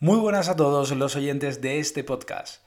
[0.00, 2.62] Muy buenas a todos los oyentes de este podcast.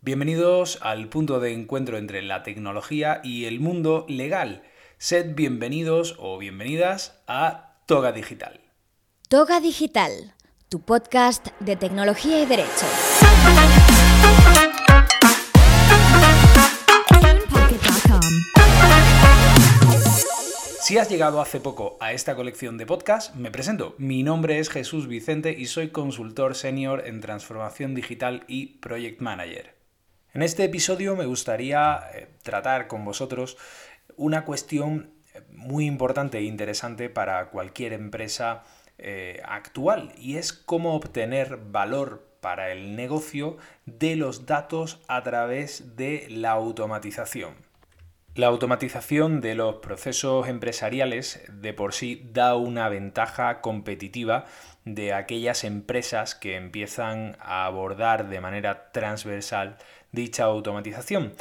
[0.00, 4.62] Bienvenidos al punto de encuentro entre la tecnología y el mundo legal.
[4.96, 8.62] Sed bienvenidos o bienvenidas a Toga Digital.
[9.28, 10.34] Toga Digital,
[10.70, 12.86] tu podcast de tecnología y derecho.
[20.90, 23.94] Si has llegado hace poco a esta colección de podcast, me presento.
[23.98, 29.76] Mi nombre es Jesús Vicente y soy consultor senior en transformación digital y project manager.
[30.34, 33.56] En este episodio me gustaría eh, tratar con vosotros
[34.16, 38.64] una cuestión eh, muy importante e interesante para cualquier empresa
[38.98, 45.94] eh, actual y es cómo obtener valor para el negocio de los datos a través
[45.94, 47.69] de la automatización.
[48.36, 54.44] La automatización de los procesos empresariales de por sí da una ventaja competitiva
[54.84, 59.78] de aquellas empresas que empiezan a abordar de manera transversal
[60.12, 61.32] dicha automatización.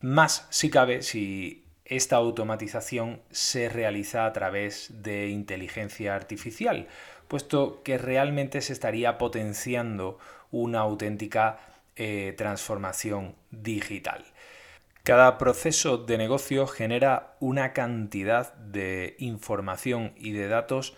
[0.00, 6.88] Más si cabe si esta automatización se realiza a través de inteligencia artificial,
[7.28, 10.18] puesto que realmente se estaría potenciando
[10.50, 11.58] una auténtica
[11.96, 14.24] eh, transformación digital.
[15.02, 20.94] Cada proceso de negocio genera una cantidad de información y de datos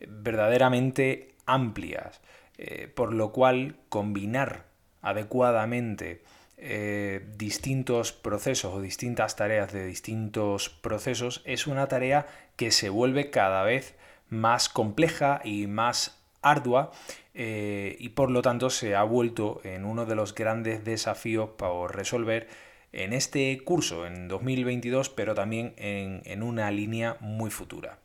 [0.00, 2.20] verdaderamente amplias,
[2.58, 4.64] eh, por lo cual combinar
[5.00, 6.22] adecuadamente
[6.58, 12.26] eh, distintos procesos o distintas tareas de distintos procesos es una tarea
[12.56, 13.94] que se vuelve cada vez
[14.30, 16.92] más compleja y más ardua
[17.34, 21.88] eh, y por lo tanto se ha vuelto en uno de los grandes desafíos para
[21.88, 22.48] resolver
[22.92, 27.98] en este curso, en 2022, pero también en, una línea muy futura.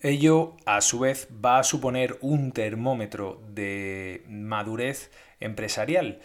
[0.00, 6.20] Ello, a su vez, va a suponer un termómetro de madurez empresarial,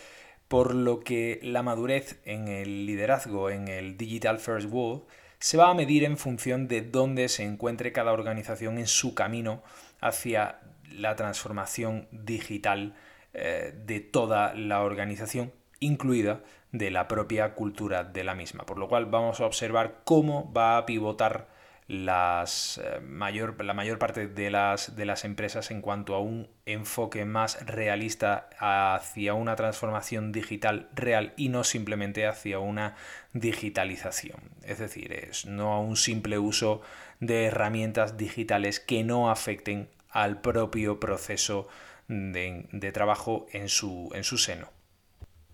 [0.47, 5.03] por lo que la madurez en el liderazgo en el Digital First World
[5.39, 9.61] se va a medir en función de dónde se encuentre cada organización en su camino
[9.99, 10.59] hacia
[10.89, 12.95] la transformación digital
[13.33, 15.51] eh, de toda la organización,
[15.83, 18.65] incluida de la propia cultura de la misma.
[18.65, 21.47] Por lo cual vamos a observar cómo va a pivotar
[21.87, 29.33] eh, la mayor parte de las, empresas en cuanto a un enfoque más realista hacia
[29.33, 32.95] una transformación digital real y no simplemente hacia una
[33.33, 34.39] digitalización.
[34.63, 36.81] Es decir, es no a un simple uso
[37.19, 41.67] de herramientas digitales que no afecten al propio proceso
[42.07, 44.72] de, trabajo en su seno.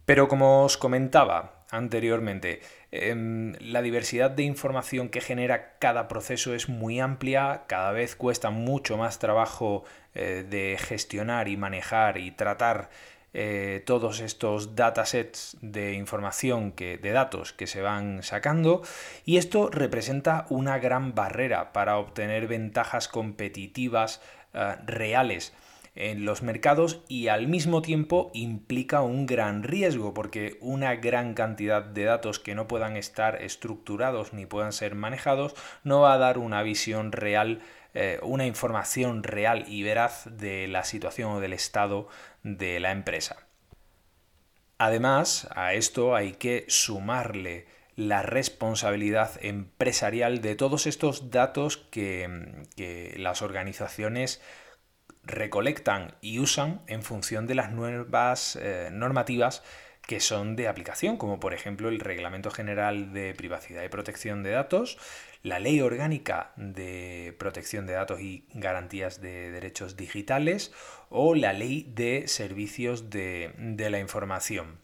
[0.10, 6.68] Pero como os comentaba anteriormente, em, la diversidad de información que genera cada proceso es
[6.68, 9.84] muy amplia, cada vez cuesta mucho más trabajo
[10.16, 12.90] eh, de gestionar y manejar y tratar
[13.36, 18.82] eh, todos estos datasets de información que, de datos que se van sacando
[19.26, 24.24] y esto representa una gran barrera para obtener ventajas competitivas
[24.56, 25.54] eh, reales
[26.00, 31.84] en los mercados y al mismo tiempo implica un gran riesgo porque una gran cantidad
[31.84, 36.38] de datos que no puedan estar estructurados ni puedan ser manejados no va a dar
[36.38, 37.62] una visión real,
[37.94, 42.08] eh, una información real y veraz de la situación o del estado
[42.44, 43.36] de la empresa.
[44.78, 47.68] Además, a esto hay que sumarle
[47.98, 54.42] la responsabilidad empresarial de todos estos datos que, que las organizaciones
[55.24, 59.64] recolectan y usan en función de las nuevas eh, normativas
[60.10, 64.50] que son de aplicación, como por ejemplo el Reglamento General de Privacidad y Protección de
[64.52, 64.98] Datos,
[65.44, 70.74] la Ley Orgánica de Protección de Datos y Garantías de Derechos Digitales
[71.10, 74.80] o la Ley de Servicios de, de la Información.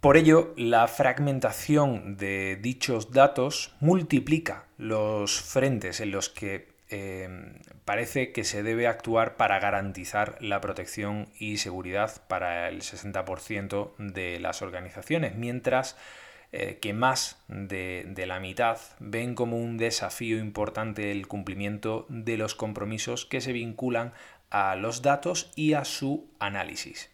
[0.00, 8.32] Por ello, la fragmentación de dichos datos multiplica los frentes en los que Em, parece
[8.32, 14.60] que se debe actuar para garantizar la protección y seguridad para el 60% de las
[14.60, 15.96] organizaciones, mientras
[16.50, 22.36] eh, que más de, de, la mitad ven como un desafío importante el cumplimiento de
[22.36, 24.12] los compromisos que se vinculan
[24.50, 27.08] a los datos y a su análisis.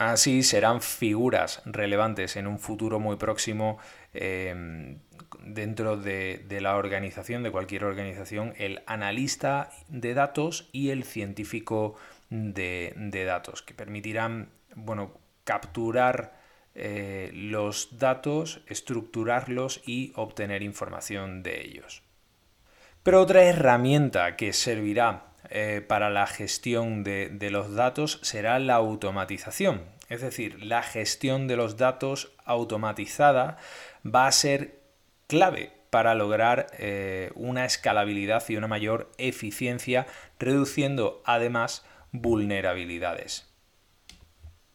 [0.00, 3.76] Así serán figuras relevantes en un futuro muy próximo
[4.14, 5.00] em,
[5.44, 11.96] dentro de, la organización, de cualquier organización, el analista de datos y el científico
[12.30, 12.94] de,
[13.26, 16.32] datos, que permitirán bueno, capturar
[16.74, 22.02] eh, los datos, estructurarlos y obtener información de ellos.
[23.02, 29.82] Pero otra herramienta que servirá eh, para la gestión de, los datos será la automatización.
[30.08, 33.58] Es decir, la gestión de los datos automatizada
[34.04, 34.80] va a ser
[35.26, 40.06] clave para lograr eh, una escalabilidad y una mayor eficiencia,
[40.38, 43.50] reduciendo además vulnerabilidades.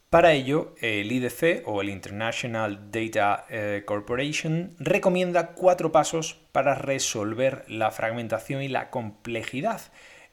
[0.10, 7.66] Para ello, el IDC o el International Data eh, Corporation recomienda cuatro pasos para resolver
[7.68, 9.82] la fragmentación y la complejidad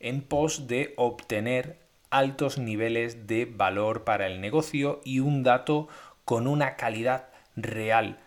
[0.03, 5.89] en pos de obtener altos niveles de valor para el negocio y un dato
[6.25, 8.19] con una calidad real.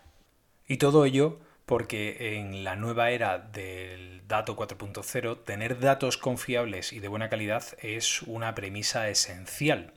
[0.67, 6.99] Y todo ello porque en la nueva era del dato 4.0, tener datos confiables y
[6.99, 9.93] de buena calidad es una premisa esencial.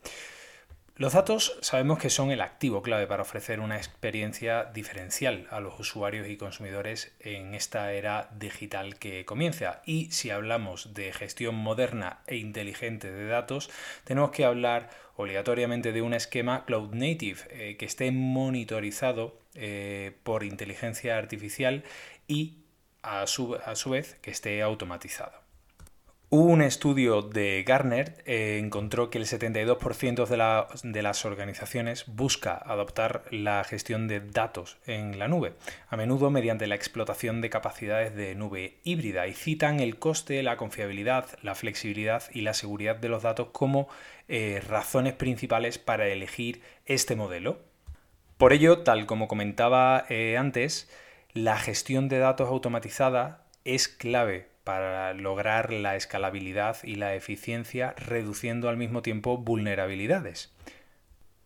[0.98, 5.78] Los datos sabemos que son el activo clave para ofrecer una experiencia diferencial a los
[5.78, 9.80] usuarios y consumidores en esta era digital que comienza.
[9.86, 13.70] Y si hablamos de gestión moderna e inteligente de datos,
[14.02, 20.42] tenemos que hablar obligatoriamente de un esquema cloud native eh, que esté monitorizado eh, por
[20.42, 21.84] inteligencia artificial
[22.26, 22.56] y
[23.02, 23.56] a su
[23.88, 25.37] vez que esté automatizado.
[26.30, 33.24] Un estudio de Gartner eh, encontró que el 72% de, de, las organizaciones busca adoptar
[33.30, 35.54] la gestión de datos en la nube,
[35.88, 40.58] a menudo mediante la explotación de capacidades de nube híbrida, y citan el coste, la
[40.58, 43.88] confiabilidad, la flexibilidad y la seguridad de los datos como
[44.28, 47.58] eh, razones principales para elegir este modelo.
[48.36, 50.90] Por ello, tal como comentaba eh, antes,
[51.32, 58.68] la gestión de datos automatizada es clave para lograr la escalabilidad y la eficiencia, reduciendo
[58.68, 60.52] al mismo tiempo vulnerabilidades.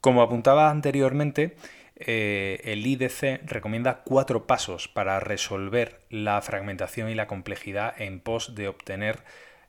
[0.00, 1.54] Como apuntaba anteriormente,
[1.94, 8.56] eh, el IDC recomienda cuatro pasos para resolver la fragmentación y la complejidad en pos
[8.56, 9.20] de obtener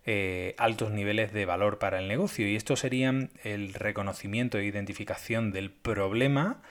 [0.03, 2.47] eh, altos niveles de valor para el negocio.
[2.47, 6.63] Y estos serían el reconocimiento e identificación del problema,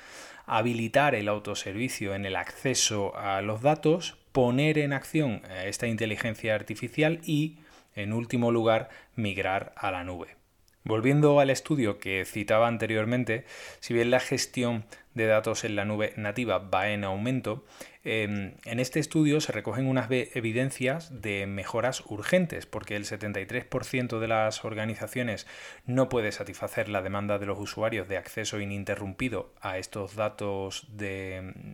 [0.46, 6.54] habilitar el autoservicio en el acceso a los datos, poner en acción eh, esta inteligencia
[6.54, 7.58] artificial y,
[7.94, 10.36] en último lugar, migrar a la nube.
[10.84, 13.44] Volviendo al estudio que citaba anteriormente,
[13.78, 17.64] si bien la gestión de datos en la nube nativa va en aumento,
[18.04, 24.28] em, en este estudio se recogen unas evidencias de mejoras urgentes, porque el 73% de
[24.28, 25.46] las organizaciones
[25.86, 30.88] no puede satisfacer la demanda de los usuarios de acceso ininterrumpido a estos datos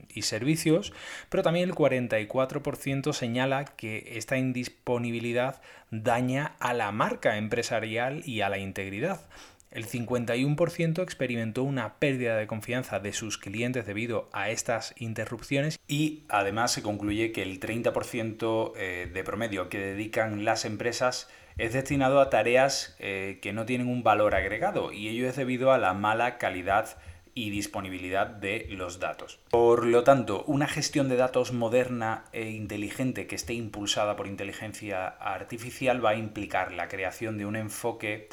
[0.08, 0.92] y servicios,
[1.28, 8.48] pero también el 44% señala que esta indisponibilidad daña a la marca empresarial y a
[8.48, 9.20] la integridad.
[9.70, 16.22] El 51% experimentó una pérdida de confianza de sus clientes debido a estas interrupciones y
[16.28, 21.28] además se concluye que el 30% eh, de promedio que dedican las empresas
[21.58, 25.72] es destinado a tareas eh, que no tienen un valor agregado y ello es debido
[25.72, 26.96] a la mala calidad
[27.34, 29.38] y disponibilidad de los datos.
[29.50, 35.06] Por lo tanto, una gestión de datos moderna e inteligente que esté impulsada por inteligencia
[35.06, 38.28] artificial va a implicar la creación de un enfoque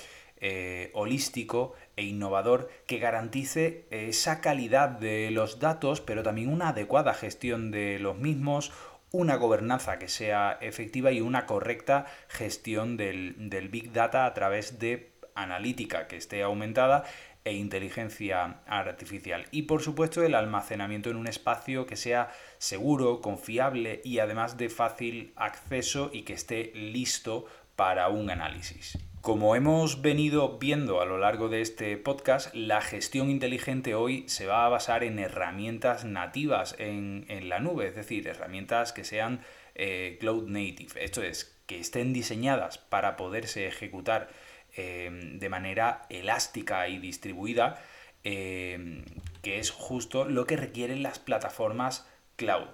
[0.47, 7.15] eh, holístico e innovador que garantice esa calidad de los datos, pero también una adecuada
[7.15, 8.71] gestión de los mismos,
[9.09, 15.13] una gobernanza que sea efectiva y una correcta gestión del Big Data a través de
[15.33, 17.06] analítica que esté aumentada
[17.44, 19.48] e inteligencia artificial.
[19.50, 22.29] Y por supuesto el almacenamiento en un espacio que sea
[22.60, 28.96] seguro, confiable y además de fácil acceso y que esté listo para un análisis.
[29.25, 34.46] Como hemos venido viendo a lo largo de este podcast, la gestión inteligente hoy se
[34.46, 39.41] va a basar en herramientas nativas en, la nube, es decir, herramientas que sean
[39.74, 41.03] eh, cloud native.
[41.03, 44.29] Esto es, que estén diseñadas para poderse ejecutar
[44.77, 47.82] eh, de manera elástica y distribuida,
[48.24, 49.03] eh,
[49.41, 52.70] que es justo lo que requieren las plataformas cloud.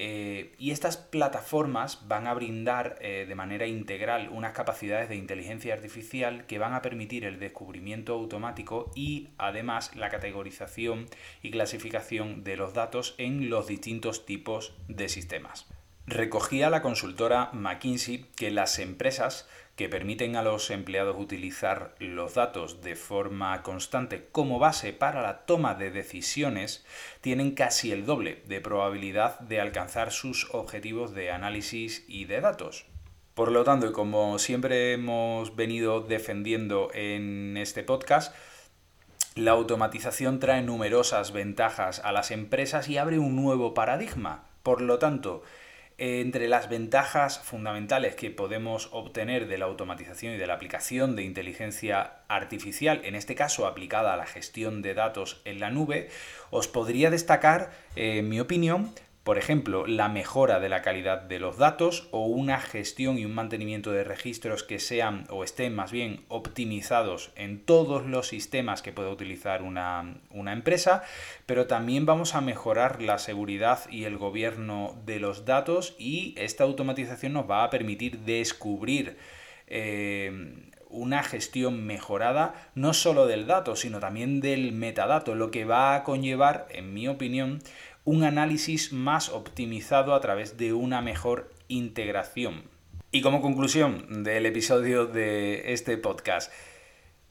[0.00, 5.74] Eh, y estas plataformas van a brindar eh, de manera integral unas capacidades de inteligencia
[5.74, 11.06] artificial que van a permitir el descubrimiento automático y además la categorización
[11.42, 15.66] y clasificación de los datos en los distintos tipos de sistemas.
[16.10, 19.46] Recogía la consultora McKinsey que las empresas
[19.76, 25.44] que permiten a los empleados utilizar los datos de forma constante como base para la
[25.44, 26.86] toma de decisiones,
[27.20, 32.86] tienen casi el doble de probabilidad de alcanzar sus objetivos de análisis y de datos.
[33.34, 38.34] Por lo tanto, y como siempre hemos venido defendiendo en este podcast,
[39.34, 44.44] la automatización trae numerosas ventajas a las empresas y abre un nuevo paradigma.
[44.62, 45.42] Por lo tanto,
[46.00, 51.24] Entre las ventajas fundamentales que podemos obtener de la automatización y de la aplicación de
[51.24, 56.08] inteligencia artificial, en este caso aplicada a la gestión de datos en la nube,
[56.50, 58.94] os podría destacar, en mi opinión,
[59.28, 63.34] por ejemplo, la mejora de la calidad de los datos o una gestión y un
[63.34, 68.90] mantenimiento de registros que sean o estén más bien optimizados en todos los sistemas que
[68.90, 71.02] pueda utilizar una, empresa,
[71.44, 76.64] pero también vamos a mejorar la seguridad y el gobierno de los datos y esta
[76.64, 79.18] automatización nos va a permitir descubrir
[79.66, 85.94] eh, una gestión mejorada no solo del dato, sino también del metadato, lo que va
[85.94, 87.60] a conllevar, en mi opinión,
[88.04, 92.62] un análisis más optimizado a través de una mejor integración.
[93.10, 96.52] Y como conclusión del episodio de este podcast,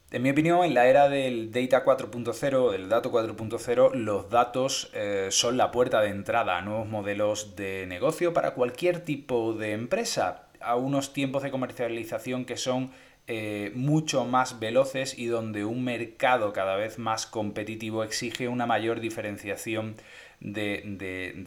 [0.09, 5.27] en mi opinión, en la era del Data 4.0, del dato 4.0, los datos eh,
[5.31, 10.47] son la puerta de entrada a nuevos modelos de negocio para cualquier tipo de empresa,
[10.61, 12.91] a unos tiempos de comercialización que son
[13.27, 19.01] eh, mucho más veloces y donde un mercado cada vez más competitivo exige una mayor
[19.01, 19.97] diferenciación
[20.39, 20.83] de,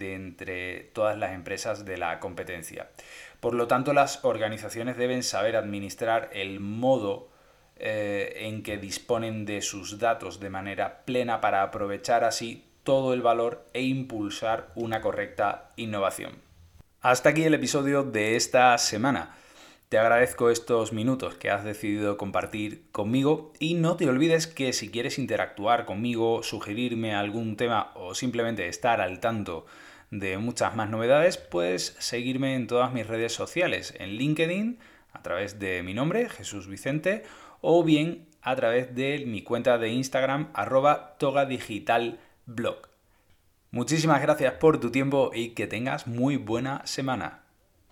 [0.00, 2.88] entre todas las empresas de la competencia.
[3.40, 7.28] Por lo tanto, las organizaciones deben saber administrar el modo
[7.76, 13.22] eh, en que disponen de sus datos de manera plena para aprovechar así todo el
[13.22, 16.32] valor e impulsar una correcta innovación.
[17.00, 19.34] Hasta aquí el episodio de esta semana.
[19.90, 24.88] Te agradezco estos minutos que has decidido compartir conmigo y no te olvides que si
[24.88, 29.66] quieres interactuar conmigo, sugerirme algún tema o simplemente estar al tanto
[30.12, 34.78] de muchas más novedades, puedes seguirme en todas mis redes sociales, en LinkedIn,
[35.12, 37.24] a través de mi nombre, Jesús Vicente,
[37.60, 42.88] o bien a través de mi cuenta de Instagram, arroba togadigitalblog.
[43.72, 47.49] Muchísimas gracias por tu tiempo y que tengas muy buena semana.